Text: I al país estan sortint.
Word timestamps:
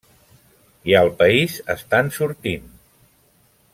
I 0.91 0.95
al 1.01 1.09
país 1.19 1.59
estan 1.75 2.11
sortint. 2.19 2.65